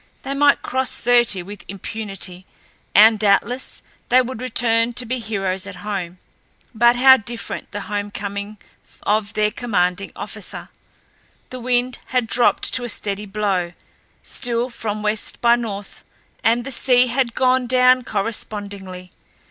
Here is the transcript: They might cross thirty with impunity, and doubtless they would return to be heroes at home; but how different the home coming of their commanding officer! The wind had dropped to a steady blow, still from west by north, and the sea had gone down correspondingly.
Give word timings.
They 0.23 0.33
might 0.33 0.63
cross 0.63 0.97
thirty 0.97 1.43
with 1.43 1.63
impunity, 1.67 2.47
and 2.95 3.19
doubtless 3.19 3.83
they 4.09 4.19
would 4.19 4.41
return 4.41 4.93
to 4.93 5.05
be 5.05 5.19
heroes 5.19 5.67
at 5.67 5.75
home; 5.85 6.17
but 6.73 6.95
how 6.95 7.17
different 7.17 7.69
the 7.71 7.81
home 7.81 8.09
coming 8.09 8.57
of 9.03 9.33
their 9.33 9.51
commanding 9.51 10.11
officer! 10.15 10.69
The 11.51 11.59
wind 11.59 11.99
had 12.07 12.25
dropped 12.25 12.73
to 12.73 12.83
a 12.83 12.89
steady 12.89 13.27
blow, 13.27 13.73
still 14.23 14.71
from 14.71 15.03
west 15.03 15.39
by 15.39 15.55
north, 15.55 16.03
and 16.43 16.63
the 16.65 16.71
sea 16.71 17.05
had 17.05 17.35
gone 17.35 17.67
down 17.67 18.03
correspondingly. 18.03 19.11